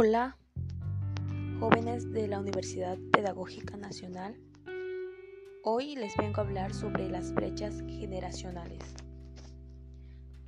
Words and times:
Hola, 0.00 0.38
jóvenes 1.58 2.12
de 2.12 2.28
la 2.28 2.38
Universidad 2.38 2.96
Pedagógica 3.10 3.76
Nacional. 3.76 4.40
Hoy 5.64 5.96
les 5.96 6.16
vengo 6.16 6.38
a 6.38 6.44
hablar 6.44 6.72
sobre 6.72 7.08
las 7.08 7.34
brechas 7.34 7.82
generacionales. 7.88 8.78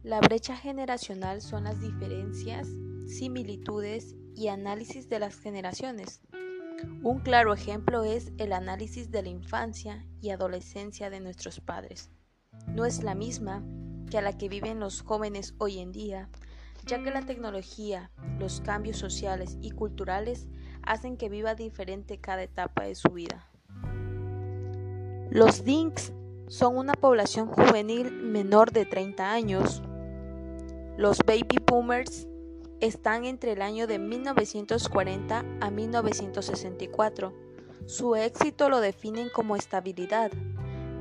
La 0.05 0.21
brecha 0.21 0.57
generacional 0.57 1.43
son 1.43 1.65
las 1.65 1.80
diferencias, 1.80 2.69
similitudes 3.09 4.15
y 4.37 4.47
análisis 4.47 5.09
de 5.09 5.19
las 5.19 5.41
generaciones. 5.41 6.21
Un 7.03 7.19
claro 7.19 7.53
ejemplo 7.53 8.05
es 8.05 8.30
el 8.39 8.53
análisis 8.53 9.11
de 9.11 9.25
la 9.25 9.30
infancia 9.30 10.07
y 10.21 10.30
adolescencia 10.30 11.11
de 11.11 11.19
nuestros 11.19 11.59
padres. 11.59 12.12
No 12.69 12.85
es 12.85 13.02
la 13.02 13.16
misma 13.16 13.65
que 14.12 14.19
a 14.19 14.23
la 14.23 14.38
que 14.38 14.48
viven 14.48 14.79
los 14.79 15.02
jóvenes 15.02 15.55
hoy 15.59 15.80
en 15.80 15.91
día, 15.91 16.29
ya 16.87 17.02
que 17.02 17.11
la 17.11 17.23
tecnología, 17.23 18.11
los 18.39 18.61
cambios 18.61 18.97
sociales 18.97 19.59
y 19.61 19.71
culturales 19.71 20.48
hacen 20.83 21.16
que 21.16 21.29
viva 21.29 21.55
diferente 21.55 22.19
cada 22.19 22.43
etapa 22.43 22.84
de 22.84 22.95
su 22.95 23.11
vida. 23.11 23.47
Los 25.30 25.65
Dinks 25.65 26.12
son 26.48 26.77
una 26.77 26.95
población 26.95 27.47
juvenil 27.47 28.11
menor 28.11 28.73
de 28.73 28.85
30 28.85 29.30
años. 29.30 29.83
Los 30.97 31.19
Baby 31.19 31.59
Boomers 31.65 32.27
están 32.80 33.24
entre 33.24 33.52
el 33.52 33.62
año 33.62 33.87
de 33.87 33.99
1940 33.99 35.45
a 35.60 35.71
1964. 35.71 37.33
Su 37.87 38.16
éxito 38.16 38.69
lo 38.69 38.80
definen 38.80 39.29
como 39.29 39.55
estabilidad. 39.55 40.33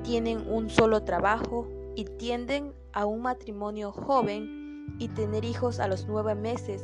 Tienen 0.03 0.47
un 0.47 0.69
solo 0.69 1.03
trabajo 1.03 1.67
y 1.95 2.05
tienden 2.05 2.73
a 2.93 3.05
un 3.05 3.21
matrimonio 3.21 3.91
joven 3.91 4.58
y 4.97 5.09
tener 5.09 5.45
hijos 5.45 5.79
a 5.79 5.87
los 5.87 6.07
nueve 6.07 6.35
meses. 6.35 6.83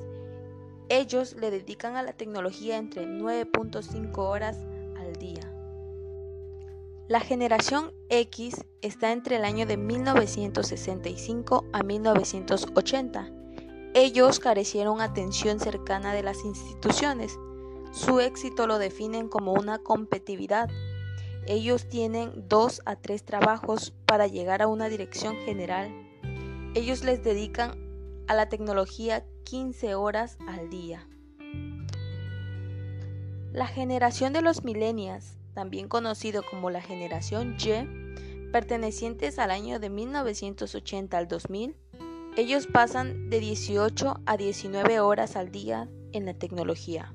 Ellos 0.90 1.36
le 1.40 1.50
dedican 1.50 1.96
a 1.96 2.04
la 2.04 2.14
tecnología 2.14 2.78
entre 2.78 3.08
9.5 3.08 4.18
horas 4.18 4.58
al 5.00 5.14
día. 5.14 5.52
La 7.08 7.20
generación 7.20 7.94
X 8.10 8.66
está 8.82 9.12
entre 9.12 9.36
el 9.36 9.46
año 9.46 9.66
de 9.66 9.78
1965 9.78 11.66
a 11.72 11.84
1980. 11.84 13.32
Ellos 13.94 14.40
carecieron 14.40 15.02
atención 15.02 15.60
cercana 15.60 16.14
de 16.14 16.24
las 16.24 16.44
instituciones. 16.44 17.40
Su 17.92 18.20
éxito 18.20 18.68
lo 18.68 18.78
definen 18.78 19.30
como 19.30 19.54
una 19.54 19.80
competitividad. 19.80 20.70
Ellos 21.48 21.88
tienen 21.88 22.48
dos 22.50 22.82
a 22.86 22.96
tres 22.96 23.24
trabajos 23.24 23.94
para 24.06 24.26
llegar 24.26 24.64
a 24.64 24.68
una 24.68 24.90
dirección 24.90 25.36
general. 25.46 25.92
Ellos 26.74 27.04
les 27.04 27.24
dedican 27.24 27.85
a 28.28 28.34
la 28.34 28.50
tecnología 28.50 29.26
15 29.44 29.96
horas 29.96 30.38
al 30.48 30.70
día. 30.70 31.08
La 33.54 33.68
generación 33.68 34.34
de 34.34 34.42
los 34.42 34.64
millennials, 34.64 35.38
también 35.54 35.88
conocido 35.88 36.44
como 36.44 36.70
la 36.70 36.82
generación 36.82 37.56
Y, 37.58 38.52
pertenecientes 38.52 39.40
al 39.40 39.52
año 39.52 39.80
de 39.80 39.90
1980 39.90 41.18
al 41.18 41.28
2000, 41.28 41.76
ellos 42.38 42.68
pasan 42.68 43.30
de 43.30 43.40
18 43.40 44.20
a 44.26 44.38
19 44.38 45.00
horas 45.00 45.36
al 45.36 45.52
día 45.52 45.90
en 46.12 46.26
la 46.26 46.34
tecnología. 46.34 47.14